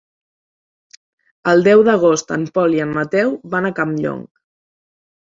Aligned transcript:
El 1.51 1.59
deu 1.67 1.83
d'agost 1.87 2.33
en 2.35 2.47
Pol 2.55 2.73
i 2.77 2.81
en 2.85 2.95
Mateu 2.95 3.35
van 3.57 3.67
a 3.69 3.73
Campllong. 3.81 4.25